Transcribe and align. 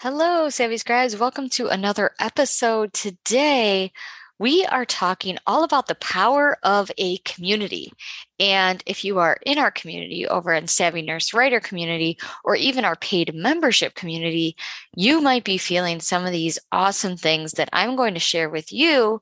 Hello, 0.00 0.50
Savvy 0.50 0.76
Scribes. 0.76 1.16
Welcome 1.16 1.48
to 1.48 1.68
another 1.68 2.10
episode. 2.20 2.92
Today, 2.92 3.92
we 4.38 4.66
are 4.66 4.84
talking 4.84 5.38
all 5.46 5.64
about 5.64 5.86
the 5.86 5.94
power 5.94 6.58
of 6.62 6.90
a 6.98 7.16
community. 7.18 7.90
And 8.38 8.82
if 8.84 9.06
you 9.06 9.18
are 9.20 9.38
in 9.46 9.56
our 9.56 9.70
community 9.70 10.28
over 10.28 10.52
in 10.52 10.66
Savvy 10.66 11.00
Nurse 11.00 11.32
Writer 11.32 11.60
community, 11.60 12.18
or 12.44 12.56
even 12.56 12.84
our 12.84 12.96
paid 12.96 13.34
membership 13.34 13.94
community, 13.94 14.54
you 14.94 15.22
might 15.22 15.44
be 15.44 15.56
feeling 15.56 16.00
some 16.00 16.26
of 16.26 16.32
these 16.32 16.58
awesome 16.72 17.16
things 17.16 17.52
that 17.52 17.70
I'm 17.72 17.96
going 17.96 18.12
to 18.12 18.20
share 18.20 18.50
with 18.50 18.70
you 18.74 19.18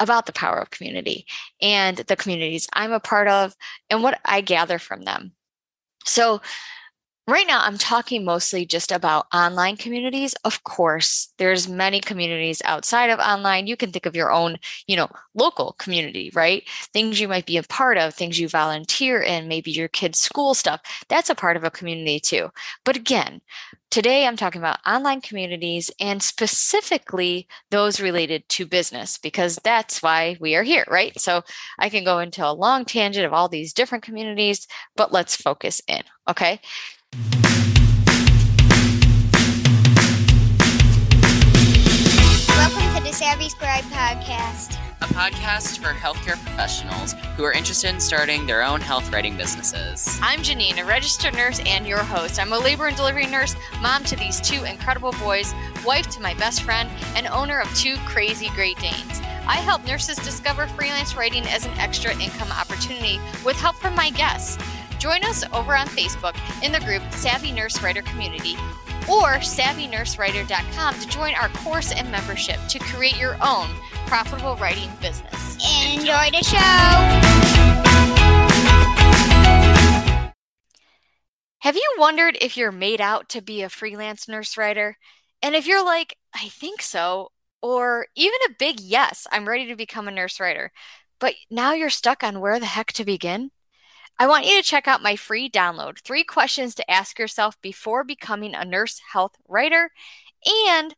about 0.00 0.26
the 0.26 0.34
power 0.34 0.58
of 0.58 0.68
community 0.68 1.24
and 1.62 1.96
the 1.96 2.16
communities 2.16 2.68
I'm 2.74 2.92
a 2.92 3.00
part 3.00 3.28
of 3.28 3.54
and 3.88 4.02
what 4.02 4.20
I 4.22 4.42
gather 4.42 4.78
from 4.78 5.04
them. 5.04 5.32
So, 6.04 6.42
Right 7.26 7.46
now, 7.46 7.62
I'm 7.62 7.78
talking 7.78 8.22
mostly 8.22 8.66
just 8.66 8.92
about 8.92 9.28
online 9.32 9.78
communities. 9.78 10.34
Of 10.44 10.62
course, 10.62 11.32
there's 11.38 11.66
many 11.66 11.98
communities 11.98 12.60
outside 12.66 13.08
of 13.08 13.18
online. 13.18 13.66
You 13.66 13.78
can 13.78 13.92
think 13.92 14.04
of 14.04 14.14
your 14.14 14.30
own, 14.30 14.58
you 14.86 14.94
know, 14.94 15.08
local 15.34 15.72
community, 15.78 16.30
right? 16.34 16.64
Things 16.92 17.18
you 17.18 17.26
might 17.26 17.46
be 17.46 17.56
a 17.56 17.62
part 17.62 17.96
of, 17.96 18.12
things 18.12 18.38
you 18.38 18.46
volunteer 18.46 19.22
in, 19.22 19.48
maybe 19.48 19.70
your 19.70 19.88
kids' 19.88 20.18
school 20.18 20.52
stuff. 20.52 20.82
That's 21.08 21.30
a 21.30 21.34
part 21.34 21.56
of 21.56 21.64
a 21.64 21.70
community 21.70 22.20
too. 22.20 22.50
But 22.84 22.96
again, 22.96 23.40
today 23.90 24.26
I'm 24.26 24.36
talking 24.36 24.60
about 24.60 24.80
online 24.86 25.22
communities 25.22 25.90
and 25.98 26.22
specifically 26.22 27.48
those 27.70 28.00
related 28.02 28.46
to 28.50 28.66
business 28.66 29.16
because 29.16 29.58
that's 29.64 30.02
why 30.02 30.36
we 30.40 30.56
are 30.56 30.62
here, 30.62 30.84
right? 30.90 31.18
So 31.18 31.42
I 31.78 31.88
can 31.88 32.04
go 32.04 32.18
into 32.18 32.46
a 32.46 32.52
long 32.52 32.84
tangent 32.84 33.24
of 33.24 33.32
all 33.32 33.48
these 33.48 33.72
different 33.72 34.04
communities, 34.04 34.66
but 34.94 35.10
let's 35.10 35.34
focus 35.36 35.80
in, 35.88 36.02
okay? 36.28 36.60
Welcome 42.48 42.96
to 42.96 43.02
the 43.04 43.12
Savvy 43.12 43.48
Scribe 43.48 43.84
Podcast, 43.84 44.78
a 45.00 45.04
podcast 45.14 45.78
for 45.78 45.92
healthcare 45.92 46.42
professionals 46.44 47.14
who 47.36 47.44
are 47.44 47.52
interested 47.52 47.90
in 47.90 48.00
starting 48.00 48.46
their 48.46 48.64
own 48.64 48.80
health 48.80 49.12
writing 49.12 49.36
businesses. 49.36 50.18
I'm 50.22 50.40
Janine, 50.40 50.80
a 50.80 50.84
registered 50.84 51.34
nurse 51.34 51.60
and 51.64 51.86
your 51.86 51.98
host. 51.98 52.40
I'm 52.40 52.52
a 52.52 52.58
labor 52.58 52.88
and 52.88 52.96
delivery 52.96 53.26
nurse, 53.26 53.54
mom 53.80 54.02
to 54.04 54.16
these 54.16 54.40
two 54.40 54.64
incredible 54.64 55.12
boys, 55.20 55.54
wife 55.84 56.08
to 56.10 56.20
my 56.20 56.34
best 56.34 56.62
friend, 56.62 56.90
and 57.14 57.28
owner 57.28 57.60
of 57.60 57.72
two 57.76 57.94
crazy 58.06 58.48
Great 58.56 58.78
Danes. 58.78 59.20
I 59.46 59.56
help 59.56 59.86
nurses 59.86 60.16
discover 60.16 60.66
freelance 60.66 61.14
writing 61.14 61.44
as 61.44 61.64
an 61.64 61.72
extra 61.78 62.12
income 62.20 62.50
opportunity 62.50 63.20
with 63.44 63.56
help 63.56 63.76
from 63.76 63.94
my 63.94 64.10
guests. 64.10 64.58
Join 65.04 65.22
us 65.24 65.44
over 65.52 65.76
on 65.76 65.86
Facebook 65.88 66.34
in 66.64 66.72
the 66.72 66.80
group 66.80 67.02
Savvy 67.12 67.52
Nurse 67.52 67.82
Writer 67.82 68.00
Community 68.00 68.54
or 69.06 69.34
savvynursewriter.com 69.34 70.98
to 70.98 71.06
join 71.08 71.34
our 71.34 71.50
course 71.50 71.92
and 71.92 72.10
membership 72.10 72.58
to 72.70 72.78
create 72.78 73.18
your 73.18 73.36
own 73.46 73.68
profitable 74.06 74.56
writing 74.56 74.88
business. 75.02 75.56
Enjoy 75.84 76.30
the 76.30 76.42
show! 76.42 76.56
Have 81.58 81.76
you 81.76 81.96
wondered 81.98 82.38
if 82.40 82.56
you're 82.56 82.72
made 82.72 83.02
out 83.02 83.28
to 83.28 83.42
be 83.42 83.60
a 83.60 83.68
freelance 83.68 84.26
nurse 84.26 84.56
writer? 84.56 84.96
And 85.42 85.54
if 85.54 85.66
you're 85.66 85.84
like, 85.84 86.16
I 86.34 86.48
think 86.48 86.80
so, 86.80 87.30
or 87.60 88.06
even 88.16 88.38
a 88.48 88.54
big 88.58 88.80
yes, 88.80 89.26
I'm 89.30 89.46
ready 89.46 89.66
to 89.66 89.76
become 89.76 90.08
a 90.08 90.10
nurse 90.10 90.40
writer, 90.40 90.72
but 91.20 91.34
now 91.50 91.74
you're 91.74 91.90
stuck 91.90 92.24
on 92.24 92.40
where 92.40 92.58
the 92.58 92.64
heck 92.64 92.90
to 92.94 93.04
begin? 93.04 93.50
I 94.18 94.28
want 94.28 94.46
you 94.46 94.60
to 94.60 94.66
check 94.66 94.86
out 94.86 95.02
my 95.02 95.16
free 95.16 95.50
download 95.50 96.00
three 96.00 96.24
questions 96.24 96.74
to 96.76 96.90
ask 96.90 97.18
yourself 97.18 97.60
before 97.60 98.04
becoming 98.04 98.54
a 98.54 98.64
nurse 98.64 99.00
health 99.12 99.34
writer 99.48 99.90
and 100.68 100.94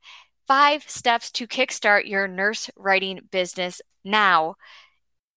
five 0.47 0.85
steps 0.89 1.31
to 1.33 1.47
kickstart 1.47 2.07
your 2.07 2.29
nurse 2.29 2.71
writing 2.77 3.21
business 3.31 3.81
now. 4.05 4.57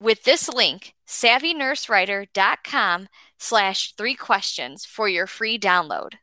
With 0.01 0.23
this 0.23 0.50
link, 0.50 0.94
savvynursewriter.com 1.07 3.07
slash 3.38 3.94
three 3.95 4.16
questions 4.16 4.85
for 4.85 5.09
your 5.09 5.28
free 5.28 5.59
download. 5.59 6.13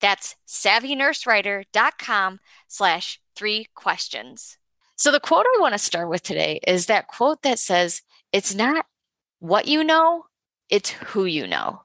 That's 0.00 0.36
savvynursewriter.com 0.46 2.40
slash 2.68 3.20
three 3.36 3.66
questions. 3.74 4.56
So 4.96 5.12
the 5.12 5.20
quote 5.20 5.44
I 5.46 5.58
want 5.60 5.74
to 5.74 5.78
start 5.78 6.08
with 6.08 6.22
today 6.22 6.60
is 6.66 6.86
that 6.86 7.08
quote 7.08 7.42
that 7.42 7.58
says, 7.58 8.00
it's 8.32 8.54
not 8.54 8.86
what 9.38 9.66
you 9.66 9.84
know, 9.84 10.24
it's 10.70 10.90
who 10.90 11.24
you 11.24 11.46
know. 11.46 11.82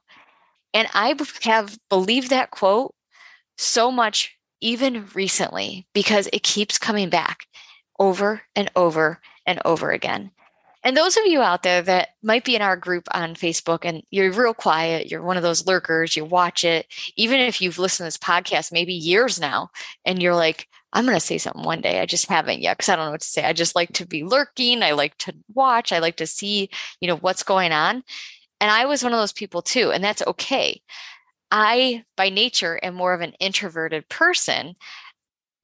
And 0.72 0.88
I 0.94 1.14
have 1.42 1.78
believed 1.88 2.30
that 2.30 2.50
quote 2.50 2.94
so 3.56 3.90
much 3.90 4.36
even 4.60 5.06
recently 5.14 5.86
because 5.92 6.28
it 6.32 6.42
keeps 6.42 6.78
coming 6.78 7.08
back 7.08 7.46
over 7.98 8.42
and 8.54 8.70
over 8.76 9.20
and 9.46 9.60
over 9.64 9.90
again. 9.90 10.30
And 10.84 10.96
those 10.96 11.16
of 11.16 11.26
you 11.26 11.42
out 11.42 11.64
there 11.64 11.82
that 11.82 12.10
might 12.22 12.44
be 12.44 12.54
in 12.54 12.62
our 12.62 12.76
group 12.76 13.08
on 13.12 13.34
Facebook 13.34 13.80
and 13.82 14.04
you're 14.10 14.30
real 14.30 14.54
quiet, 14.54 15.10
you're 15.10 15.22
one 15.22 15.36
of 15.36 15.42
those 15.42 15.66
lurkers, 15.66 16.14
you 16.14 16.24
watch 16.24 16.62
it, 16.62 16.86
even 17.16 17.40
if 17.40 17.60
you've 17.60 17.78
listened 17.78 18.04
to 18.04 18.06
this 18.06 18.18
podcast 18.18 18.70
maybe 18.70 18.92
years 18.92 19.40
now, 19.40 19.70
and 20.04 20.22
you're 20.22 20.36
like, 20.36 20.68
I'm 20.92 21.04
going 21.04 21.16
to 21.16 21.20
say 21.20 21.38
something 21.38 21.64
one 21.64 21.80
day. 21.80 22.00
I 22.00 22.06
just 22.06 22.28
haven't 22.28 22.60
yet 22.60 22.76
because 22.76 22.88
I 22.88 22.96
don't 22.96 23.06
know 23.06 23.10
what 23.10 23.20
to 23.20 23.26
say. 23.26 23.44
I 23.44 23.52
just 23.52 23.74
like 23.74 23.94
to 23.94 24.06
be 24.06 24.22
lurking. 24.22 24.82
I 24.82 24.92
like 24.92 25.18
to 25.18 25.34
watch. 25.52 25.90
I 25.90 25.98
like 25.98 26.16
to 26.16 26.26
see, 26.26 26.70
you 27.00 27.08
know, 27.08 27.16
what's 27.16 27.42
going 27.42 27.72
on. 27.72 28.04
And 28.60 28.70
I 28.70 28.86
was 28.86 29.02
one 29.02 29.12
of 29.12 29.18
those 29.18 29.32
people 29.32 29.62
too, 29.62 29.90
and 29.90 30.02
that's 30.02 30.26
okay. 30.26 30.80
I, 31.50 32.04
by 32.16 32.28
nature, 32.28 32.80
am 32.82 32.94
more 32.94 33.14
of 33.14 33.20
an 33.20 33.34
introverted 33.38 34.08
person. 34.08 34.74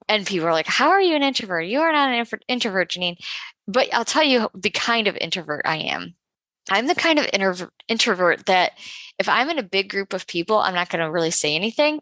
And 0.08 0.26
people 0.26 0.46
are 0.46 0.52
like, 0.52 0.66
How 0.66 0.90
are 0.90 1.00
you 1.00 1.16
an 1.16 1.22
introvert? 1.22 1.66
You 1.66 1.80
are 1.80 1.92
not 1.92 2.10
an 2.10 2.26
introvert, 2.48 2.90
Janine. 2.90 3.16
But 3.66 3.92
I'll 3.94 4.04
tell 4.04 4.24
you 4.24 4.48
the 4.54 4.70
kind 4.70 5.06
of 5.06 5.16
introvert 5.16 5.62
I 5.64 5.78
am. 5.78 6.14
I'm 6.70 6.86
the 6.86 6.94
kind 6.94 7.18
of 7.18 7.28
introvert 7.88 8.46
that 8.46 8.72
if 9.18 9.28
I'm 9.28 9.50
in 9.50 9.58
a 9.58 9.64
big 9.64 9.90
group 9.90 10.12
of 10.12 10.26
people, 10.26 10.58
I'm 10.58 10.74
not 10.74 10.90
going 10.90 11.04
to 11.04 11.10
really 11.10 11.30
say 11.30 11.54
anything. 11.54 12.00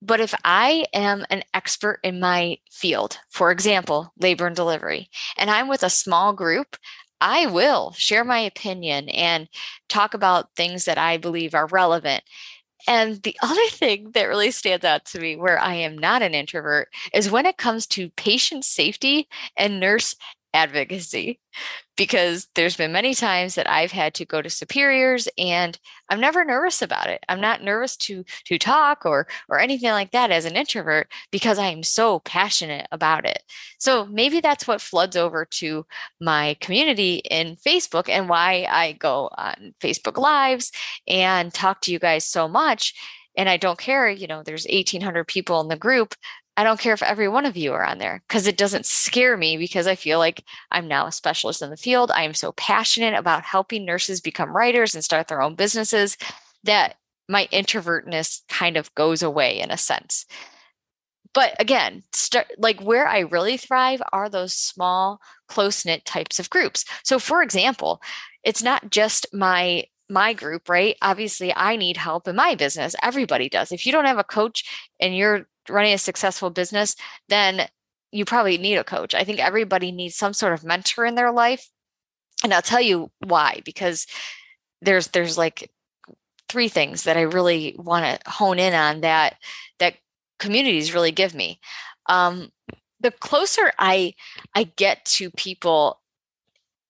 But 0.00 0.20
if 0.20 0.34
I 0.44 0.84
am 0.92 1.24
an 1.30 1.44
expert 1.54 2.00
in 2.02 2.20
my 2.20 2.58
field, 2.70 3.18
for 3.30 3.50
example, 3.50 4.12
labor 4.18 4.46
and 4.46 4.56
delivery, 4.56 5.08
and 5.38 5.50
I'm 5.50 5.68
with 5.68 5.82
a 5.82 5.90
small 5.90 6.34
group, 6.34 6.76
I 7.20 7.46
will 7.46 7.92
share 7.92 8.24
my 8.24 8.40
opinion 8.40 9.08
and 9.08 9.48
talk 9.88 10.14
about 10.14 10.54
things 10.56 10.84
that 10.84 10.98
I 10.98 11.16
believe 11.16 11.54
are 11.54 11.66
relevant. 11.66 12.22
And 12.86 13.22
the 13.22 13.36
other 13.42 13.66
thing 13.70 14.10
that 14.12 14.24
really 14.24 14.50
stands 14.50 14.84
out 14.84 15.04
to 15.06 15.20
me 15.20 15.36
where 15.36 15.58
I 15.58 15.74
am 15.74 15.96
not 15.96 16.22
an 16.22 16.34
introvert 16.34 16.88
is 17.12 17.30
when 17.30 17.46
it 17.46 17.56
comes 17.56 17.86
to 17.88 18.10
patient 18.10 18.64
safety 18.64 19.28
and 19.56 19.80
nurse 19.80 20.16
advocacy 20.54 21.40
because 21.96 22.48
there's 22.54 22.76
been 22.76 22.92
many 22.92 23.14
times 23.14 23.54
that 23.54 23.70
I've 23.70 23.92
had 23.92 24.14
to 24.14 24.24
go 24.24 24.42
to 24.42 24.50
superiors 24.50 25.28
and 25.38 25.78
I'm 26.08 26.20
never 26.20 26.44
nervous 26.44 26.82
about 26.82 27.08
it. 27.08 27.24
I'm 27.28 27.40
not 27.40 27.62
nervous 27.62 27.96
to 27.98 28.24
to 28.46 28.58
talk 28.58 29.04
or 29.04 29.26
or 29.48 29.60
anything 29.60 29.90
like 29.90 30.12
that 30.12 30.30
as 30.30 30.44
an 30.44 30.56
introvert 30.56 31.12
because 31.30 31.58
I 31.58 31.66
am 31.66 31.82
so 31.82 32.20
passionate 32.20 32.86
about 32.90 33.26
it. 33.26 33.42
So 33.78 34.06
maybe 34.06 34.40
that's 34.40 34.66
what 34.66 34.80
floods 34.80 35.16
over 35.16 35.44
to 35.52 35.86
my 36.20 36.56
community 36.60 37.16
in 37.30 37.56
Facebook 37.56 38.08
and 38.08 38.28
why 38.28 38.66
I 38.68 38.92
go 38.92 39.28
on 39.36 39.74
Facebook 39.80 40.16
lives 40.18 40.72
and 41.06 41.52
talk 41.52 41.80
to 41.82 41.92
you 41.92 41.98
guys 41.98 42.24
so 42.24 42.48
much 42.48 42.94
and 43.36 43.48
I 43.48 43.56
don't 43.56 43.78
care, 43.78 44.08
you 44.08 44.26
know, 44.26 44.42
there's 44.42 44.66
1800 44.70 45.26
people 45.26 45.60
in 45.60 45.68
the 45.68 45.76
group. 45.76 46.14
I 46.56 46.62
don't 46.62 46.78
care 46.78 46.94
if 46.94 47.02
every 47.02 47.28
one 47.28 47.46
of 47.46 47.56
you 47.56 47.72
are 47.72 47.84
on 47.84 47.98
there 47.98 48.22
because 48.28 48.46
it 48.46 48.56
doesn't 48.56 48.86
scare 48.86 49.36
me 49.36 49.56
because 49.56 49.86
I 49.86 49.96
feel 49.96 50.18
like 50.18 50.44
I'm 50.70 50.86
now 50.86 51.06
a 51.06 51.12
specialist 51.12 51.62
in 51.62 51.70
the 51.70 51.76
field. 51.76 52.10
I 52.12 52.22
am 52.22 52.34
so 52.34 52.52
passionate 52.52 53.14
about 53.14 53.42
helping 53.42 53.84
nurses 53.84 54.20
become 54.20 54.56
writers 54.56 54.94
and 54.94 55.02
start 55.02 55.26
their 55.26 55.42
own 55.42 55.56
businesses 55.56 56.16
that 56.62 56.94
my 57.28 57.48
introvertness 57.52 58.42
kind 58.48 58.76
of 58.76 58.94
goes 58.94 59.22
away 59.22 59.58
in 59.58 59.70
a 59.70 59.76
sense. 59.76 60.26
But 61.32 61.56
again, 61.58 62.04
start 62.12 62.46
like 62.58 62.80
where 62.80 63.08
I 63.08 63.20
really 63.20 63.56
thrive 63.56 64.00
are 64.12 64.28
those 64.28 64.52
small, 64.52 65.20
close 65.48 65.84
knit 65.84 66.04
types 66.04 66.38
of 66.38 66.50
groups. 66.50 66.84
So, 67.02 67.18
for 67.18 67.42
example, 67.42 68.00
it's 68.44 68.62
not 68.62 68.90
just 68.90 69.26
my 69.32 69.84
my 70.08 70.32
group, 70.34 70.68
right? 70.68 70.96
Obviously, 71.02 71.52
I 71.54 71.76
need 71.76 71.96
help 71.96 72.28
in 72.28 72.36
my 72.36 72.54
business. 72.54 72.94
Everybody 73.02 73.48
does. 73.48 73.72
If 73.72 73.86
you 73.86 73.90
don't 73.90 74.04
have 74.04 74.18
a 74.18 74.24
coach 74.24 74.64
and 75.00 75.16
you're 75.16 75.48
running 75.68 75.94
a 75.94 75.98
successful 75.98 76.50
business, 76.50 76.96
then 77.28 77.68
you 78.12 78.24
probably 78.24 78.58
need 78.58 78.76
a 78.76 78.84
coach. 78.84 79.14
I 79.14 79.24
think 79.24 79.40
everybody 79.40 79.90
needs 79.90 80.14
some 80.14 80.32
sort 80.32 80.52
of 80.52 80.64
mentor 80.64 81.04
in 81.04 81.14
their 81.14 81.32
life. 81.32 81.68
And 82.42 82.52
I'll 82.54 82.62
tell 82.62 82.80
you 82.80 83.10
why 83.20 83.60
because 83.64 84.06
there's 84.82 85.08
there's 85.08 85.38
like 85.38 85.70
three 86.48 86.68
things 86.68 87.04
that 87.04 87.16
I 87.16 87.22
really 87.22 87.74
want 87.78 88.04
to 88.04 88.30
hone 88.30 88.58
in 88.58 88.74
on 88.74 89.00
that 89.00 89.36
that 89.78 89.94
communities 90.38 90.94
really 90.94 91.12
give 91.12 91.34
me. 91.34 91.58
Um, 92.06 92.50
the 93.00 93.10
closer 93.10 93.72
I 93.78 94.14
I 94.54 94.64
get 94.76 95.04
to 95.06 95.30
people 95.32 96.00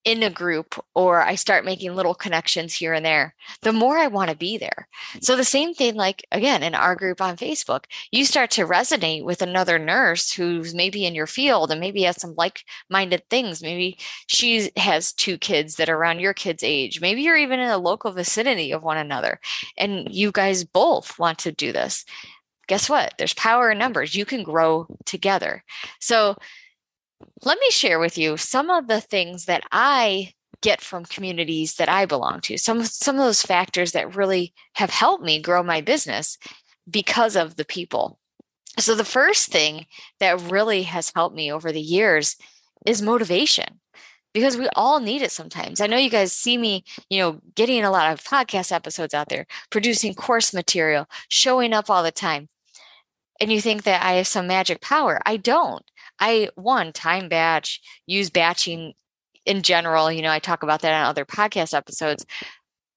in 0.04 0.22
a 0.22 0.30
group 0.30 0.78
or 0.94 1.22
I 1.22 1.34
start 1.34 1.64
making 1.64 1.94
little 1.94 2.14
connections 2.14 2.74
here 2.74 2.92
and 2.92 3.04
there, 3.04 3.34
the 3.62 3.72
more 3.72 3.96
I 3.96 4.06
want 4.06 4.30
to 4.30 4.36
be 4.36 4.58
there. 4.58 4.86
Mm. 5.14 5.24
So 5.24 5.36
the 5.36 5.44
same 5.44 5.74
thing, 5.74 5.94
like 5.94 6.26
again, 6.30 6.62
in 6.62 6.74
our 6.74 6.94
group 6.94 7.20
on 7.20 7.36
Facebook, 7.36 7.84
you 8.10 8.24
start 8.24 8.50
to 8.52 8.66
resonate 8.66 9.24
with 9.24 9.40
another 9.40 9.78
nurse 9.78 10.30
who's 10.30 10.74
maybe 10.74 11.06
in 11.06 11.14
your 11.14 11.26
field 11.26 11.70
and 11.70 11.80
maybe 11.80 12.02
has 12.02 12.20
some 12.20 12.34
like-minded 12.36 13.22
things. 13.30 13.62
Maybe 13.62 13.98
she 14.26 14.70
has 14.76 15.12
two 15.12 15.38
kids 15.38 15.76
that 15.76 15.88
are 15.88 15.96
around 15.96 16.20
your 16.20 16.34
kid's 16.34 16.62
age. 16.62 17.00
Maybe 17.00 17.22
you're 17.22 17.36
even 17.36 17.60
in 17.60 17.70
a 17.70 17.78
local 17.78 18.12
vicinity 18.12 18.72
of 18.72 18.82
one 18.82 18.98
another 18.98 19.40
and 19.78 20.14
you 20.14 20.30
guys 20.30 20.64
both 20.64 21.18
want 21.18 21.38
to 21.38 21.52
do 21.52 21.72
this. 21.72 22.04
Guess 22.66 22.88
what? 22.88 23.14
There's 23.18 23.34
power 23.34 23.70
in 23.70 23.78
numbers. 23.78 24.14
You 24.14 24.24
can 24.24 24.42
grow 24.42 24.86
together. 25.04 25.64
So 26.00 26.36
let 27.44 27.58
me 27.58 27.70
share 27.70 27.98
with 27.98 28.18
you 28.18 28.36
some 28.36 28.70
of 28.70 28.86
the 28.88 29.00
things 29.00 29.46
that 29.46 29.64
I 29.70 30.32
get 30.60 30.80
from 30.80 31.04
communities 31.04 31.74
that 31.74 31.88
I 31.88 32.06
belong 32.06 32.40
to. 32.42 32.56
Some 32.56 32.84
some 32.84 33.16
of 33.16 33.24
those 33.24 33.42
factors 33.42 33.92
that 33.92 34.16
really 34.16 34.54
have 34.74 34.90
helped 34.90 35.24
me 35.24 35.40
grow 35.40 35.62
my 35.62 35.80
business 35.80 36.38
because 36.88 37.36
of 37.36 37.56
the 37.56 37.64
people. 37.64 38.18
So 38.78 38.94
the 38.94 39.04
first 39.04 39.50
thing 39.50 39.86
that 40.20 40.40
really 40.50 40.82
has 40.82 41.12
helped 41.14 41.36
me 41.36 41.52
over 41.52 41.70
the 41.70 41.80
years 41.80 42.36
is 42.86 43.02
motivation 43.02 43.80
because 44.32 44.56
we 44.56 44.68
all 44.74 45.00
need 45.00 45.22
it 45.22 45.30
sometimes. 45.30 45.80
I 45.80 45.86
know 45.86 45.96
you 45.96 46.10
guys 46.10 46.32
see 46.32 46.58
me, 46.58 46.84
you 47.08 47.20
know, 47.20 47.40
getting 47.54 47.84
a 47.84 47.90
lot 47.90 48.12
of 48.12 48.24
podcast 48.24 48.72
episodes 48.72 49.14
out 49.14 49.28
there, 49.28 49.46
producing 49.70 50.14
course 50.14 50.52
material, 50.52 51.06
showing 51.28 51.72
up 51.72 51.88
all 51.88 52.02
the 52.02 52.10
time. 52.10 52.48
And 53.40 53.52
you 53.52 53.60
think 53.60 53.84
that 53.84 54.04
I 54.04 54.14
have 54.14 54.26
some 54.26 54.46
magic 54.46 54.80
power. 54.80 55.20
I 55.24 55.36
don't. 55.36 55.84
I 56.20 56.48
one 56.54 56.92
time 56.92 57.28
batch, 57.28 57.80
use 58.06 58.30
batching 58.30 58.94
in 59.46 59.62
general. 59.62 60.10
You 60.10 60.22
know, 60.22 60.30
I 60.30 60.38
talk 60.38 60.62
about 60.62 60.80
that 60.82 60.94
on 60.94 61.06
other 61.06 61.24
podcast 61.24 61.74
episodes, 61.74 62.24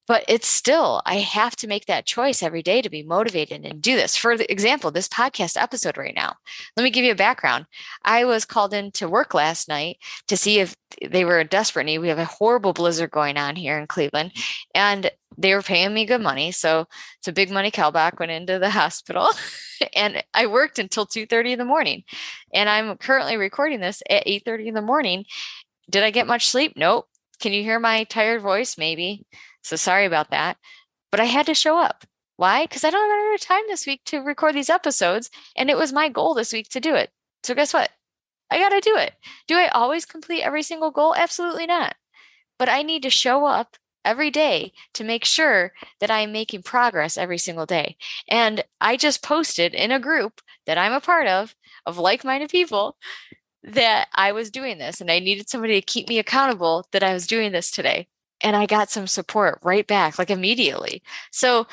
but 0.07 0.24
it's 0.27 0.48
still, 0.48 1.01
I 1.06 1.15
have 1.15 1.56
to 1.57 1.68
make 1.68 1.86
that 1.86 2.06
choice 2.06 2.42
every 2.42 2.63
day 2.63 2.81
to 2.81 2.89
be 2.89 3.04
motivated 3.04 3.65
and 3.65 3.81
do 3.81 3.95
this. 3.95 4.15
For 4.15 4.31
example, 4.31 4.89
this 4.89 5.09
podcast 5.09 5.62
episode 5.62 5.98
right 5.98 6.15
now, 6.15 6.33
let 6.75 6.83
me 6.83 6.89
give 6.89 7.04
you 7.04 7.12
a 7.12 7.15
background. 7.15 7.65
I 8.04 8.24
was 8.24 8.45
called 8.45 8.74
in 8.74 8.92
to 8.94 9.09
work 9.09 9.33
last 9.33 9.68
night 9.68 9.98
to 10.27 10.38
see 10.38 10.59
if 10.59 10.75
they 11.06 11.25
were 11.25 11.39
in 11.39 11.48
desperate 11.48 11.86
need. 11.86 12.00
We 12.00 12.07
have 12.07 12.19
a 12.19 12.25
horrible 12.25 12.74
blizzard 12.74 13.12
going 13.12 13.38
on 13.38 13.56
here 13.56 13.77
in 13.77 13.88
Cleveland, 13.88 14.31
and 14.74 15.12
they 15.38 15.54
were 15.54 15.62
paying 15.62 15.94
me 15.94 16.06
good 16.06 16.21
money. 16.21 16.51
So 16.51 16.88
it's 17.19 17.27
a 17.27 17.33
big 17.33 17.51
money 17.51 17.69
callback 17.69 18.19
went 18.19 18.31
into 18.31 18.59
the 18.59 18.69
hospital 18.71 19.30
and 19.95 20.24
I 20.33 20.48
worked 20.48 20.80
until 20.80 21.06
2.30 21.06 21.54
in 21.54 21.59
the 21.59 21.65
morning. 21.65 22.04
And 22.54 22.69
I'm 22.69 22.98
currently 22.98 23.38
recording 23.38 23.80
this 23.80 24.01
at 24.09 24.25
8.30 24.25 24.68
in 24.68 24.74
the 24.74 24.81
morning. 24.81 25.25
Did 25.89 26.04
I 26.04 26.12
get 26.12 26.27
much 26.27 26.48
sleep? 26.48 26.74
Nope. 26.75 27.07
Can 27.39 27.54
you 27.54 27.63
hear 27.63 27.80
my 27.80 28.04
tired 28.06 28.42
voice? 28.42 28.78
Maybe. 28.78 29.25
So 29.62 29.75
sorry 29.75 30.06
about 30.06 30.31
that. 30.31 30.57
But 31.12 31.19
I 31.19 31.25
had 31.25 31.45
to 31.48 31.54
show 31.54 31.78
up. 31.78 32.06
Why? 32.36 32.66
Because 32.66 32.84
I 32.84 32.89
don't 32.89 33.10
have 33.10 33.30
enough 33.30 33.42
time 33.42 33.63
this 33.68 33.86
week 33.88 34.01
to 34.06 34.19
record 34.19 34.56
these 34.56 34.69
episodes. 34.69 35.30
And 35.56 35.69
it 35.69 35.78
was 35.78 35.94
my 35.94 36.10
goal 36.10 36.34
this 36.34 36.54
week 36.54 36.69
to 36.69 36.80
do 36.80 36.95
it. 36.95 37.12
So 37.44 37.56
guess 37.56 37.74
what? 37.74 37.89
I 38.50 38.60
got 38.60 38.69
to 38.69 38.80
do 38.80 38.95
it. 38.95 39.13
Do 39.48 39.56
I 39.56 39.68
always 39.69 40.06
complete 40.06 40.44
every 40.44 40.63
single 40.63 40.92
goal? 40.92 41.16
Absolutely 41.16 41.66
not. 41.66 41.95
But 42.60 42.69
I 42.69 42.81
need 42.81 43.04
to 43.04 43.10
show 43.10 43.45
up 43.45 43.78
every 44.06 44.31
day 44.31 44.72
to 44.94 45.04
make 45.04 45.25
sure 45.25 45.74
that 46.00 46.10
I'm 46.10 46.31
making 46.31 46.63
progress 46.63 47.18
every 47.18 47.38
single 47.38 47.66
day. 47.66 47.98
And 48.30 48.63
I 48.80 48.95
just 48.95 49.22
posted 49.22 49.75
in 49.75 49.92
a 49.92 50.00
group 50.00 50.42
that 50.66 50.78
I'm 50.78 50.94
a 50.94 51.01
part 51.01 51.28
of, 51.28 51.54
of 51.86 51.98
like 51.98 52.24
minded 52.24 52.50
people, 52.50 52.98
that 53.63 54.07
I 54.13 54.31
was 54.31 54.51
doing 54.51 54.77
this 54.77 55.01
and 55.01 55.12
I 55.12 55.19
needed 55.19 55.50
somebody 55.50 55.80
to 55.80 55.86
keep 55.86 56.07
me 56.07 56.19
accountable 56.19 56.88
that 56.92 57.04
I 57.04 57.13
was 57.13 57.27
doing 57.27 57.51
this 57.51 57.71
today. 57.71 58.07
And 58.42 58.56
I 58.56 58.65
got 58.65 58.92
some 58.92 59.07
support 59.07 59.59
right 59.63 59.86
back, 59.86 60.19
like 60.19 60.30
immediately. 60.30 61.01
So, 61.31 61.68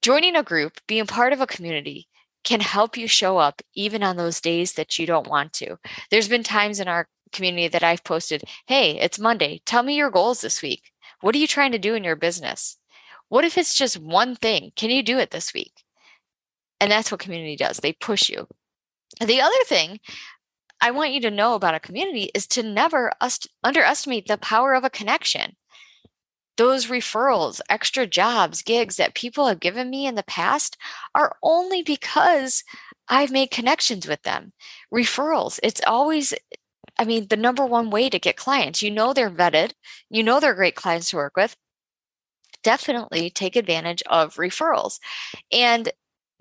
joining 0.00 0.34
a 0.34 0.42
group, 0.42 0.80
being 0.86 1.06
part 1.06 1.32
of 1.32 1.40
a 1.40 1.46
community, 1.46 2.08
can 2.44 2.60
help 2.60 2.96
you 2.96 3.06
show 3.06 3.38
up 3.38 3.62
even 3.74 4.02
on 4.02 4.16
those 4.16 4.40
days 4.40 4.72
that 4.72 4.98
you 4.98 5.06
don't 5.06 5.28
want 5.28 5.52
to. 5.54 5.76
There's 6.10 6.28
been 6.28 6.42
times 6.42 6.80
in 6.80 6.88
our 6.88 7.06
community 7.32 7.68
that 7.68 7.82
I've 7.82 8.02
posted, 8.04 8.44
Hey, 8.66 8.98
it's 8.98 9.18
Monday. 9.18 9.60
Tell 9.64 9.82
me 9.82 9.96
your 9.96 10.10
goals 10.10 10.40
this 10.40 10.62
week. 10.62 10.90
What 11.20 11.34
are 11.34 11.38
you 11.38 11.46
trying 11.46 11.72
to 11.72 11.78
do 11.78 11.94
in 11.94 12.04
your 12.04 12.16
business? 12.16 12.78
What 13.28 13.44
if 13.44 13.56
it's 13.56 13.74
just 13.74 13.98
one 13.98 14.36
thing? 14.36 14.72
Can 14.76 14.90
you 14.90 15.02
do 15.02 15.18
it 15.18 15.30
this 15.30 15.54
week? 15.54 15.72
And 16.80 16.90
that's 16.90 17.10
what 17.10 17.20
community 17.20 17.56
does. 17.56 17.78
They 17.78 17.92
push 17.92 18.28
you. 18.28 18.48
The 19.20 19.40
other 19.40 19.64
thing 19.66 20.00
I 20.82 20.90
want 20.90 21.12
you 21.12 21.20
to 21.22 21.30
know 21.30 21.54
about 21.54 21.76
a 21.76 21.80
community 21.80 22.30
is 22.34 22.46
to 22.48 22.62
never 22.62 23.12
ust- 23.20 23.48
underestimate 23.62 24.26
the 24.26 24.36
power 24.36 24.74
of 24.74 24.82
a 24.84 24.90
connection. 24.90 25.54
Those 26.56 26.86
referrals, 26.86 27.60
extra 27.70 28.06
jobs, 28.06 28.62
gigs 28.62 28.96
that 28.96 29.14
people 29.14 29.46
have 29.46 29.60
given 29.60 29.88
me 29.88 30.06
in 30.06 30.16
the 30.16 30.24
past 30.24 30.76
are 31.14 31.36
only 31.42 31.82
because 31.82 32.64
I've 33.08 33.30
made 33.30 33.50
connections 33.50 34.06
with 34.08 34.22
them. 34.22 34.52
Referrals, 34.92 35.60
it's 35.62 35.80
always 35.86 36.34
I 36.98 37.04
mean, 37.04 37.26
the 37.28 37.36
number 37.36 37.64
one 37.64 37.90
way 37.90 38.10
to 38.10 38.18
get 38.18 38.36
clients. 38.36 38.82
You 38.82 38.90
know 38.90 39.12
they're 39.12 39.30
vetted, 39.30 39.72
you 40.10 40.22
know 40.22 40.40
they're 40.40 40.54
great 40.54 40.74
clients 40.76 41.10
to 41.10 41.16
work 41.16 41.36
with. 41.36 41.56
Definitely 42.62 43.30
take 43.30 43.56
advantage 43.56 44.02
of 44.06 44.34
referrals. 44.36 44.98
And 45.50 45.90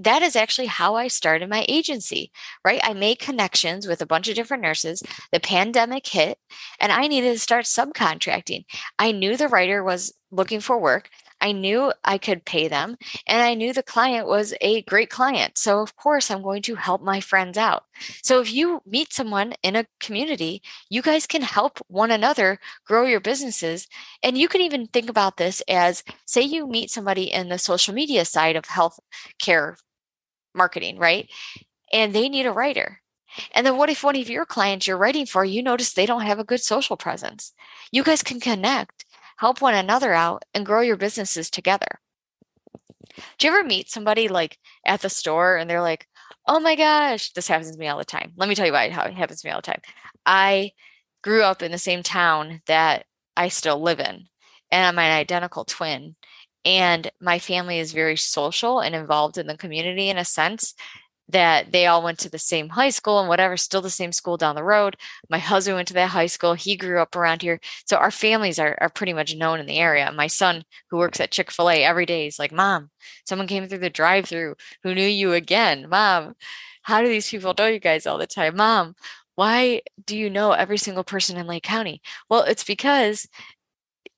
that 0.03 0.21
is 0.21 0.35
actually 0.35 0.67
how 0.67 0.95
I 0.95 1.07
started 1.07 1.49
my 1.49 1.65
agency, 1.67 2.31
right? 2.65 2.81
I 2.83 2.93
made 2.93 3.19
connections 3.19 3.87
with 3.87 4.01
a 4.01 4.05
bunch 4.05 4.27
of 4.27 4.35
different 4.35 4.63
nurses. 4.63 5.03
The 5.31 5.39
pandemic 5.39 6.07
hit 6.07 6.37
and 6.79 6.91
I 6.91 7.07
needed 7.07 7.33
to 7.33 7.39
start 7.39 7.65
subcontracting. 7.65 8.65
I 8.97 9.11
knew 9.11 9.37
the 9.37 9.47
writer 9.47 9.83
was 9.83 10.13
looking 10.31 10.59
for 10.61 10.79
work. 10.79 11.09
I 11.41 11.51
knew 11.51 11.91
I 12.03 12.17
could 12.17 12.45
pay 12.45 12.67
them 12.67 12.97
and 13.27 13.41
I 13.41 13.55
knew 13.55 13.73
the 13.73 13.83
client 13.83 14.27
was 14.27 14.53
a 14.61 14.83
great 14.83 15.09
client. 15.09 15.57
So, 15.57 15.81
of 15.81 15.95
course, 15.95 16.29
I'm 16.29 16.43
going 16.43 16.61
to 16.63 16.75
help 16.75 17.01
my 17.01 17.19
friends 17.19 17.57
out. 17.57 17.83
So, 18.23 18.39
if 18.39 18.53
you 18.53 18.81
meet 18.85 19.11
someone 19.11 19.53
in 19.63 19.75
a 19.75 19.87
community, 19.99 20.61
you 20.89 21.01
guys 21.01 21.25
can 21.25 21.41
help 21.41 21.79
one 21.87 22.11
another 22.11 22.59
grow 22.85 23.05
your 23.05 23.19
businesses. 23.19 23.87
And 24.21 24.37
you 24.37 24.47
can 24.47 24.61
even 24.61 24.87
think 24.87 25.09
about 25.09 25.37
this 25.37 25.61
as 25.67 26.03
say 26.25 26.41
you 26.41 26.67
meet 26.67 26.91
somebody 26.91 27.31
in 27.31 27.49
the 27.49 27.57
social 27.57 27.93
media 27.93 28.23
side 28.23 28.55
of 28.55 28.65
health 28.65 28.99
care 29.39 29.77
marketing, 30.53 30.97
right? 30.97 31.29
And 31.91 32.13
they 32.13 32.29
need 32.29 32.45
a 32.45 32.51
writer. 32.51 33.01
And 33.53 33.65
then 33.65 33.77
what 33.77 33.89
if 33.89 34.03
one 34.03 34.17
of 34.17 34.29
your 34.29 34.45
clients 34.45 34.87
you're 34.87 34.97
writing 34.97 35.25
for, 35.25 35.45
you 35.45 35.63
notice 35.63 35.93
they 35.93 36.05
don't 36.05 36.21
have 36.21 36.39
a 36.39 36.43
good 36.43 36.61
social 36.61 36.97
presence? 36.97 37.53
You 37.91 38.03
guys 38.03 38.23
can 38.23 38.39
connect 38.39 39.05
help 39.41 39.59
one 39.59 39.73
another 39.73 40.13
out, 40.13 40.45
and 40.53 40.67
grow 40.67 40.81
your 40.81 40.95
businesses 40.95 41.49
together. 41.49 41.99
Do 43.39 43.47
you 43.47 43.53
ever 43.53 43.67
meet 43.67 43.89
somebody 43.89 44.27
like 44.27 44.59
at 44.85 45.01
the 45.01 45.09
store 45.09 45.57
and 45.57 45.67
they're 45.67 45.81
like, 45.81 46.07
oh 46.45 46.59
my 46.59 46.75
gosh, 46.75 47.31
this 47.31 47.47
happens 47.47 47.71
to 47.71 47.77
me 47.79 47.87
all 47.87 47.97
the 47.97 48.05
time. 48.05 48.33
Let 48.35 48.47
me 48.47 48.53
tell 48.53 48.67
you 48.67 48.71
why 48.71 48.83
it 48.83 48.91
happens 48.91 49.41
to 49.41 49.47
me 49.47 49.51
all 49.51 49.57
the 49.57 49.63
time. 49.63 49.81
I 50.27 50.73
grew 51.23 51.41
up 51.41 51.63
in 51.63 51.71
the 51.71 51.79
same 51.79 52.03
town 52.03 52.61
that 52.67 53.05
I 53.35 53.47
still 53.47 53.81
live 53.81 53.99
in, 53.99 54.27
and 54.71 54.85
I'm 54.85 54.99
an 54.99 55.11
identical 55.11 55.65
twin. 55.65 56.15
And 56.63 57.09
my 57.19 57.39
family 57.39 57.79
is 57.79 57.93
very 57.93 58.17
social 58.17 58.79
and 58.79 58.93
involved 58.93 59.37
in 59.37 59.47
the 59.47 59.57
community 59.57 60.09
in 60.09 60.17
a 60.17 60.25
sense 60.25 60.75
that 61.29 61.71
they 61.71 61.87
all 61.87 62.03
went 62.03 62.19
to 62.19 62.29
the 62.29 62.37
same 62.37 62.69
high 62.69 62.89
school 62.89 63.19
and 63.19 63.29
whatever, 63.29 63.55
still 63.55 63.81
the 63.81 63.89
same 63.89 64.11
school 64.11 64.37
down 64.37 64.55
the 64.55 64.63
road. 64.63 64.97
My 65.29 65.37
husband 65.37 65.75
went 65.77 65.87
to 65.87 65.93
that 65.95 66.09
high 66.09 66.25
school. 66.25 66.53
He 66.53 66.75
grew 66.75 67.01
up 67.01 67.15
around 67.15 67.41
here. 67.41 67.59
So 67.85 67.97
our 67.97 68.11
families 68.11 68.59
are, 68.59 68.77
are 68.81 68.89
pretty 68.89 69.13
much 69.13 69.35
known 69.35 69.59
in 69.59 69.65
the 69.65 69.77
area. 69.77 70.11
My 70.11 70.27
son, 70.27 70.63
who 70.89 70.97
works 70.97 71.19
at 71.19 71.31
Chick 71.31 71.51
fil 71.51 71.69
A 71.69 71.83
every 71.83 72.05
day, 72.05 72.27
is 72.27 72.37
like, 72.37 72.51
Mom, 72.51 72.89
someone 73.25 73.47
came 73.47 73.67
through 73.67 73.77
the 73.79 73.89
drive 73.89 74.25
through 74.25 74.55
who 74.83 74.93
knew 74.93 75.07
you 75.07 75.33
again. 75.33 75.87
Mom, 75.89 76.35
how 76.81 77.01
do 77.01 77.07
these 77.07 77.29
people 77.29 77.55
know 77.57 77.67
you 77.67 77.79
guys 77.79 78.05
all 78.05 78.17
the 78.17 78.27
time? 78.27 78.57
Mom, 78.57 78.95
why 79.35 79.81
do 80.05 80.17
you 80.17 80.29
know 80.29 80.51
every 80.51 80.77
single 80.77 81.03
person 81.03 81.37
in 81.37 81.47
Lake 81.47 81.63
County? 81.63 82.01
Well, 82.29 82.43
it's 82.43 82.63
because 82.63 83.27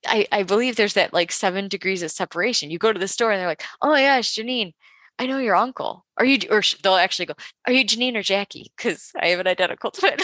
I, 0.06 0.26
I 0.32 0.42
believe 0.42 0.76
there's 0.76 0.94
that 0.94 1.12
like 1.12 1.32
seven 1.32 1.68
degrees 1.68 2.02
of 2.02 2.10
separation. 2.10 2.70
You 2.70 2.78
go 2.78 2.92
to 2.92 2.98
the 2.98 3.08
store 3.08 3.30
and 3.30 3.40
they're 3.40 3.48
like, 3.48 3.64
oh 3.82 3.90
my 3.90 4.02
gosh, 4.02 4.34
Janine, 4.34 4.72
I 5.18 5.26
know 5.26 5.38
your 5.38 5.56
uncle. 5.56 6.04
Are 6.16 6.24
you, 6.24 6.38
or 6.50 6.62
they'll 6.82 6.94
actually 6.96 7.26
go, 7.26 7.34
Are 7.66 7.72
you 7.72 7.84
Janine 7.84 8.16
or 8.16 8.22
Jackie? 8.22 8.72
Because 8.76 9.12
I 9.20 9.28
have 9.28 9.40
an 9.40 9.46
identical 9.46 9.90
twin. 9.92 10.16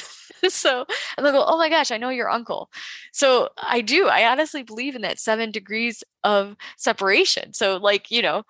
so, 0.48 0.84
and 1.16 1.24
they'll 1.24 1.32
go, 1.32 1.44
Oh 1.46 1.58
my 1.58 1.68
gosh, 1.68 1.90
I 1.90 1.98
know 1.98 2.08
your 2.10 2.30
uncle. 2.30 2.70
So 3.12 3.50
I 3.56 3.80
do. 3.80 4.08
I 4.08 4.30
honestly 4.30 4.62
believe 4.62 4.96
in 4.96 5.02
that 5.02 5.20
seven 5.20 5.50
degrees 5.50 6.02
of 6.24 6.56
separation. 6.76 7.52
So, 7.52 7.76
like, 7.76 8.10
you 8.10 8.22
know, 8.22 8.42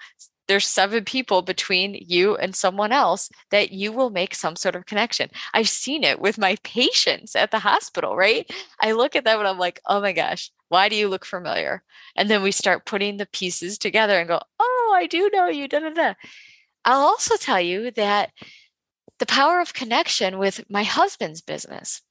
there's 0.49 0.66
seven 0.66 1.04
people 1.04 1.42
between 1.42 1.94
you 1.94 2.37
and 2.37 2.56
someone 2.56 2.90
else 2.90 3.30
that 3.50 3.70
you 3.70 3.92
will 3.92 4.10
make 4.10 4.34
some 4.34 4.56
sort 4.56 4.75
of 4.75 4.87
connection. 4.87 5.30
I've 5.54 5.68
seen 5.68 6.02
it 6.02 6.20
with 6.20 6.38
my 6.38 6.56
patients 6.64 7.37
at 7.37 7.50
the 7.50 7.60
hospital, 7.60 8.16
right? 8.16 8.50
I 8.80 8.92
look 8.92 9.14
at 9.14 9.25
them 9.25 9.38
and 9.38 9.49
I'm 9.49 9.58
like, 9.58 9.80
oh 9.87 10.00
my 10.00 10.12
gosh, 10.12 10.50
why 10.71 10.89
do 10.89 10.97
you 10.97 11.09
look 11.09 11.27
familiar? 11.27 11.83
And 12.17 12.31
then 12.31 12.43
we 12.43 12.53
start 12.53 12.87
putting 12.87 13.17
the 13.17 13.27
pieces 13.27 13.77
together 13.77 14.19
and 14.19 14.29
go, 14.29 14.41
oh, 14.59 14.95
I 14.97 15.07
do 15.07 15.29
know 15.33 15.49
you. 15.49 15.69
Da, 15.69 15.81
da, 15.81 15.91
da. 15.91 16.15
I'll 16.85 17.00
also 17.00 17.37
tell 17.37 17.61
you 17.61 17.91
that 17.91 18.31
the 19.19 19.27
power 19.27 19.61
of 19.61 19.75
connection 19.75 20.39
with 20.39 20.65
my 20.71 20.85
husband's 20.85 21.43
business 21.43 22.03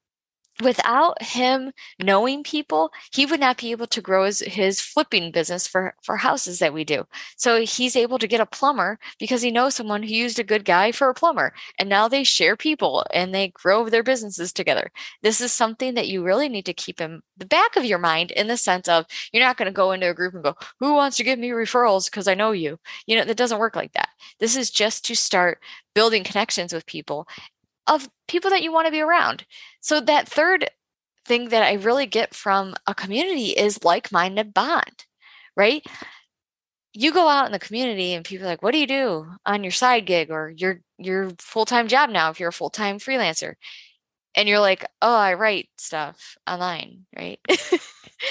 without 0.61 1.21
him 1.21 1.71
knowing 1.99 2.43
people 2.43 2.91
he 3.13 3.25
would 3.25 3.39
not 3.39 3.57
be 3.57 3.71
able 3.71 3.87
to 3.87 4.01
grow 4.01 4.25
his, 4.25 4.39
his 4.39 4.81
flipping 4.81 5.31
business 5.31 5.67
for 5.67 5.95
for 6.03 6.17
houses 6.17 6.59
that 6.59 6.73
we 6.73 6.83
do. 6.83 7.05
So 7.37 7.61
he's 7.61 7.95
able 7.95 8.19
to 8.19 8.27
get 8.27 8.41
a 8.41 8.45
plumber 8.45 8.99
because 9.19 9.41
he 9.41 9.51
knows 9.51 9.75
someone 9.75 10.03
who 10.03 10.09
used 10.09 10.39
a 10.39 10.43
good 10.43 10.65
guy 10.65 10.91
for 10.91 11.09
a 11.09 11.13
plumber 11.13 11.53
and 11.77 11.89
now 11.89 12.07
they 12.07 12.23
share 12.23 12.55
people 12.57 13.05
and 13.13 13.33
they 13.33 13.49
grow 13.49 13.87
their 13.89 14.03
businesses 14.03 14.51
together. 14.51 14.91
This 15.21 15.41
is 15.41 15.51
something 15.51 15.93
that 15.95 16.07
you 16.07 16.23
really 16.23 16.49
need 16.49 16.65
to 16.65 16.73
keep 16.73 16.99
in 17.01 17.21
the 17.37 17.45
back 17.45 17.75
of 17.75 17.85
your 17.85 17.99
mind 17.99 18.31
in 18.31 18.47
the 18.47 18.57
sense 18.57 18.87
of 18.87 19.05
you're 19.31 19.43
not 19.43 19.57
going 19.57 19.67
to 19.67 19.71
go 19.71 19.91
into 19.91 20.09
a 20.09 20.13
group 20.13 20.33
and 20.33 20.43
go 20.43 20.55
who 20.79 20.93
wants 20.93 21.17
to 21.17 21.23
give 21.23 21.39
me 21.39 21.49
referrals 21.49 22.05
because 22.05 22.27
i 22.27 22.33
know 22.33 22.51
you? 22.51 22.79
You 23.05 23.17
know 23.17 23.25
that 23.25 23.37
doesn't 23.37 23.59
work 23.59 23.75
like 23.75 23.93
that. 23.93 24.09
This 24.39 24.55
is 24.55 24.69
just 24.69 25.05
to 25.05 25.15
start 25.15 25.59
building 25.95 26.23
connections 26.23 26.73
with 26.73 26.85
people 26.85 27.27
of 27.89 28.09
people 28.27 28.51
that 28.51 28.63
you 28.63 28.71
want 28.71 28.85
to 28.87 28.91
be 28.91 29.01
around. 29.01 29.45
So 29.81 29.99
that 30.01 30.29
third 30.29 30.69
thing 31.25 31.49
that 31.49 31.63
I 31.63 31.73
really 31.73 32.05
get 32.05 32.33
from 32.33 32.75
a 32.87 32.95
community 32.95 33.49
is 33.49 33.83
like-minded 33.83 34.53
bond, 34.53 35.05
right? 35.55 35.85
You 36.93 37.13
go 37.13 37.27
out 37.27 37.45
in 37.45 37.51
the 37.51 37.59
community 37.59 38.13
and 38.13 38.25
people 38.25 38.47
are 38.47 38.49
like, 38.49 38.63
what 38.63 38.71
do 38.71 38.79
you 38.79 38.87
do 38.87 39.27
on 39.45 39.63
your 39.63 39.71
side 39.71 40.05
gig 40.05 40.31
or 40.31 40.49
your 40.55 40.81
your 40.97 41.31
full-time 41.39 41.87
job 41.87 42.09
now 42.09 42.29
if 42.29 42.39
you're 42.39 42.49
a 42.49 42.53
full-time 42.53 42.99
freelancer? 42.99 43.55
And 44.35 44.47
you're 44.47 44.59
like, 44.59 44.85
oh, 45.01 45.15
I 45.15 45.33
write 45.33 45.69
stuff 45.77 46.37
online, 46.47 47.05
right? 47.15 47.39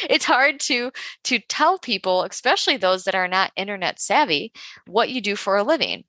it's 0.08 0.24
hard 0.24 0.60
to 0.60 0.92
to 1.24 1.38
tell 1.48 1.78
people, 1.78 2.22
especially 2.24 2.76
those 2.76 3.04
that 3.04 3.14
are 3.14 3.28
not 3.28 3.52
internet 3.56 4.00
savvy, 4.00 4.52
what 4.86 5.10
you 5.10 5.20
do 5.20 5.36
for 5.36 5.56
a 5.56 5.62
living. 5.64 6.04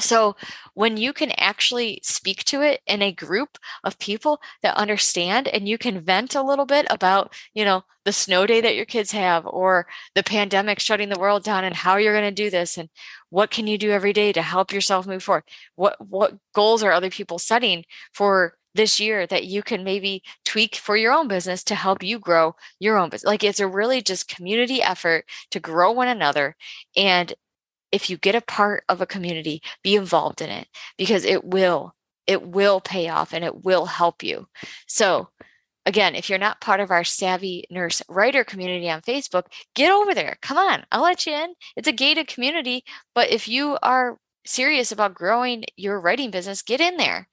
So 0.00 0.36
when 0.74 0.96
you 0.96 1.12
can 1.12 1.32
actually 1.32 2.00
speak 2.02 2.44
to 2.44 2.62
it 2.62 2.80
in 2.86 3.02
a 3.02 3.12
group 3.12 3.58
of 3.84 3.98
people 3.98 4.40
that 4.62 4.76
understand 4.76 5.48
and 5.48 5.68
you 5.68 5.76
can 5.78 6.00
vent 6.00 6.34
a 6.34 6.42
little 6.42 6.64
bit 6.64 6.86
about, 6.90 7.34
you 7.54 7.64
know, 7.64 7.84
the 8.04 8.12
snow 8.12 8.46
day 8.46 8.60
that 8.62 8.74
your 8.74 8.86
kids 8.86 9.12
have 9.12 9.46
or 9.46 9.86
the 10.14 10.22
pandemic 10.22 10.80
shutting 10.80 11.08
the 11.08 11.18
world 11.18 11.44
down 11.44 11.64
and 11.64 11.74
how 11.74 11.96
you're 11.96 12.14
going 12.14 12.34
to 12.34 12.42
do 12.42 12.50
this 12.50 12.78
and 12.78 12.88
what 13.30 13.50
can 13.50 13.66
you 13.66 13.78
do 13.78 13.90
every 13.90 14.12
day 14.12 14.32
to 14.32 14.42
help 14.42 14.72
yourself 14.72 15.06
move 15.06 15.22
forward? 15.22 15.44
What 15.76 15.96
what 16.08 16.36
goals 16.54 16.82
are 16.82 16.92
other 16.92 17.10
people 17.10 17.38
setting 17.38 17.84
for 18.12 18.54
this 18.74 18.98
year 18.98 19.26
that 19.26 19.44
you 19.44 19.62
can 19.62 19.84
maybe 19.84 20.22
tweak 20.44 20.76
for 20.76 20.96
your 20.96 21.12
own 21.12 21.28
business 21.28 21.62
to 21.64 21.74
help 21.74 22.02
you 22.02 22.18
grow 22.18 22.54
your 22.78 22.96
own 22.96 23.10
business. 23.10 23.28
Like 23.28 23.44
it's 23.44 23.60
a 23.60 23.66
really 23.68 24.00
just 24.02 24.28
community 24.28 24.82
effort 24.82 25.26
to 25.50 25.60
grow 25.60 25.92
one 25.92 26.08
another 26.08 26.56
and 26.96 27.32
if 27.92 28.10
you 28.10 28.16
get 28.16 28.34
a 28.34 28.40
part 28.40 28.84
of 28.88 29.00
a 29.00 29.06
community, 29.06 29.62
be 29.82 29.94
involved 29.94 30.40
in 30.40 30.50
it 30.50 30.66
because 30.96 31.24
it 31.24 31.44
will, 31.44 31.94
it 32.26 32.42
will 32.42 32.80
pay 32.80 33.08
off 33.08 33.32
and 33.32 33.44
it 33.44 33.64
will 33.64 33.86
help 33.86 34.22
you. 34.22 34.48
So, 34.88 35.28
again, 35.84 36.14
if 36.14 36.28
you're 36.28 36.38
not 36.38 36.60
part 36.60 36.80
of 36.80 36.90
our 36.90 37.04
Savvy 37.04 37.64
Nurse 37.70 38.02
Writer 38.08 38.44
community 38.44 38.88
on 38.88 39.02
Facebook, 39.02 39.44
get 39.74 39.90
over 39.90 40.14
there. 40.14 40.38
Come 40.40 40.56
on, 40.56 40.84
I'll 40.90 41.02
let 41.02 41.26
you 41.26 41.34
in. 41.34 41.54
It's 41.76 41.88
a 41.88 41.92
gated 41.92 42.28
community, 42.28 42.84
but 43.14 43.30
if 43.30 43.48
you 43.48 43.78
are 43.82 44.16
serious 44.46 44.90
about 44.90 45.14
growing 45.14 45.64
your 45.76 46.00
writing 46.00 46.30
business, 46.30 46.62
get 46.62 46.80
in 46.80 46.96
there. 46.96 47.28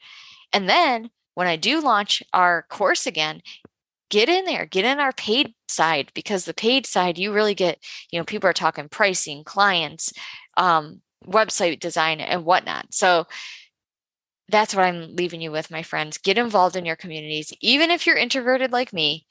And 0.52 0.68
then 0.68 1.10
when 1.36 1.48
I 1.48 1.56
do 1.56 1.80
launch 1.80 2.24
our 2.34 2.66
course 2.70 3.08
again, 3.08 3.42
get 4.10 4.30
in 4.30 4.46
there, 4.46 4.66
get 4.66 4.86
in 4.86 5.00
our 5.00 5.14
paid 5.14 5.54
side 5.68 6.12
because 6.14 6.46
the 6.46 6.54
paid 6.54 6.86
side, 6.86 7.18
you 7.18 7.32
really 7.32 7.54
get, 7.54 7.80
you 8.12 8.20
know, 8.20 8.26
people 8.26 8.50
are 8.50 8.54
talking 8.54 8.90
pricing, 8.90 9.44
clients, 9.44 10.12
um, 10.60 11.02
website 11.26 11.80
design 11.80 12.20
and 12.20 12.46
whatnot. 12.46 12.94
So 12.94 13.26
that's 14.50 14.76
what 14.76 14.86
I'm 14.86 15.16
leaving 15.16 15.42
you 15.42 15.52
with, 15.52 15.72
my 15.72 15.84
friends. 15.84 16.18
Get 16.18 16.38
involved 16.38 16.76
in 16.76 16.86
your 16.86 16.96
communities, 16.96 17.54
even 17.62 17.90
if 17.90 18.06
you're 18.06 18.18
introverted 18.18 18.72
like 18.72 18.94
me, 18.94 19.26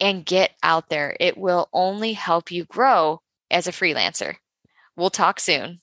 and 0.00 0.24
get 0.24 0.52
out 0.62 0.88
there. 0.88 1.16
It 1.20 1.36
will 1.36 1.68
only 1.72 2.14
help 2.14 2.50
you 2.50 2.64
grow 2.64 3.20
as 3.50 3.66
a 3.66 3.72
freelancer. 3.72 4.36
We'll 4.96 5.10
talk 5.10 5.38
soon. 5.38 5.80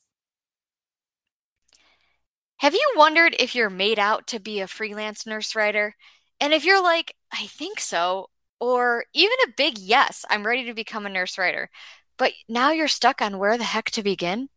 Have 2.57 2.73
you 2.73 2.93
wondered 2.95 3.35
if 3.37 3.53
you're 3.53 3.69
made 3.69 3.99
out 3.99 4.25
to 4.27 4.39
be 4.39 4.61
a 4.61 4.67
freelance 4.67 5.27
nurse 5.27 5.55
writer? 5.55 5.95
And 6.39 6.53
if 6.53 6.65
you're 6.65 6.81
like, 6.81 7.13
I 7.31 7.45
think 7.47 7.79
so, 7.79 8.29
or 8.59 9.05
even 9.13 9.37
a 9.45 9.53
big 9.55 9.77
yes, 9.77 10.25
I'm 10.29 10.45
ready 10.45 10.65
to 10.65 10.73
become 10.73 11.05
a 11.05 11.09
nurse 11.09 11.37
writer, 11.37 11.69
but 12.17 12.31
now 12.49 12.71
you're 12.71 12.87
stuck 12.87 13.21
on 13.21 13.37
where 13.37 13.57
the 13.57 13.63
heck 13.63 13.91
to 13.91 14.01
begin? 14.01 14.49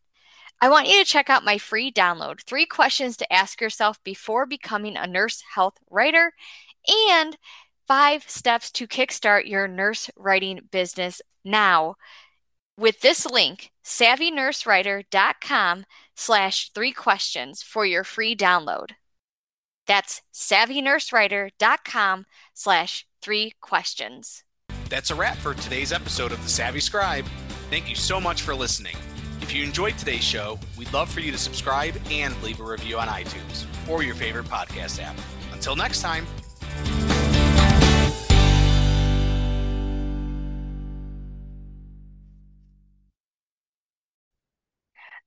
I 0.63 0.69
want 0.69 0.87
you 0.87 1.03
to 1.03 1.09
check 1.09 1.27
out 1.27 1.43
my 1.43 1.57
free 1.57 1.91
download 1.91 2.43
three 2.43 2.67
questions 2.67 3.17
to 3.17 3.33
ask 3.33 3.59
yourself 3.59 3.97
before 4.03 4.45
becoming 4.45 4.95
a 4.95 5.07
nurse 5.07 5.43
health 5.55 5.79
writer 5.89 6.33
and 7.11 7.35
five 7.87 8.29
steps 8.29 8.69
to 8.71 8.85
kickstart 8.85 9.47
your 9.47 9.67
nurse 9.67 10.11
writing 10.15 10.59
business 10.71 11.19
now. 11.43 11.95
With 12.77 13.01
this 13.01 13.25
link, 13.25 13.71
savvynursewriter.com 13.83 15.85
slash 16.15 16.71
three 16.73 16.91
questions 16.91 17.63
for 17.63 17.83
your 17.83 18.03
free 18.03 18.35
download. 18.35 18.91
That's 19.87 20.21
savvynursewriter.com 20.31 22.25
slash 22.53 23.07
three 23.19 23.53
questions. 23.61 24.43
That's 24.89 25.09
a 25.09 25.15
wrap 25.15 25.37
for 25.37 25.55
today's 25.55 25.91
episode 25.91 26.31
of 26.31 26.43
The 26.43 26.49
Savvy 26.49 26.81
Scribe. 26.81 27.25
Thank 27.71 27.89
you 27.89 27.95
so 27.95 28.21
much 28.21 28.43
for 28.43 28.53
listening. 28.53 28.95
If 29.51 29.57
you 29.57 29.65
enjoyed 29.65 29.97
today's 29.97 30.23
show, 30.23 30.57
we'd 30.77 30.93
love 30.93 31.09
for 31.09 31.19
you 31.19 31.29
to 31.33 31.37
subscribe 31.37 31.93
and 32.09 32.41
leave 32.41 32.61
a 32.61 32.63
review 32.63 32.97
on 32.97 33.09
iTunes 33.09 33.65
or 33.89 34.01
your 34.01 34.15
favorite 34.15 34.45
podcast 34.45 35.03
app. 35.03 35.19
Until 35.51 35.75
next 35.75 36.01
time. 36.01 36.25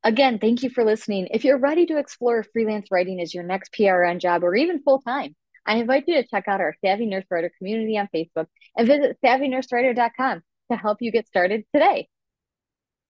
Again, 0.03 0.39
thank 0.39 0.63
you 0.63 0.71
for 0.71 0.85
listening. 0.85 1.29
If 1.31 1.45
you're 1.45 1.59
ready 1.59 1.85
to 1.85 1.99
explore 1.99 2.43
freelance 2.45 2.87
writing 2.91 3.21
as 3.21 3.35
your 3.35 3.45
next 3.45 3.75
PRN 3.75 4.21
job 4.21 4.43
or 4.43 4.57
even 4.57 4.83
full 4.83 5.03
time, 5.03 5.37
I 5.67 5.77
invite 5.77 6.05
you 6.07 6.15
to 6.15 6.27
check 6.27 6.45
out 6.49 6.63
our 6.63 6.75
Savvy 6.83 7.05
Nurse 7.05 7.27
Writer 7.31 7.53
community 7.59 7.99
on 7.99 8.09
Facebook 8.15 8.47
and 8.75 8.87
visit 8.87 9.19
savvynursewriter.com 9.23 10.43
to 10.71 10.77
help 10.79 11.03
you 11.03 11.13
get 11.13 11.29
started 11.29 11.65
today. 11.75 12.09